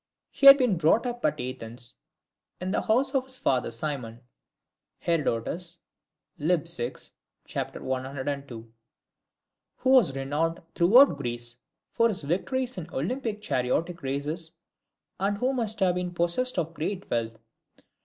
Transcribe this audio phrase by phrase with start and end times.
[0.31, 1.97] He had been brought up at Athens
[2.59, 4.21] in the house of his father Cimon,
[4.97, 5.77] [Herodotus,
[6.39, 6.61] lib.
[6.67, 6.93] vi.
[7.45, 7.59] c.
[7.59, 8.67] 102]
[9.77, 11.57] who was renowned throughout Greece
[11.91, 14.53] for his victories in the Olympic chariot races,
[15.19, 17.37] and who must have been possessed of great wealth.